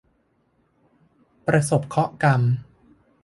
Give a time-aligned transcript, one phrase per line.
[1.47, 2.41] ประสบเคราะห์กรรม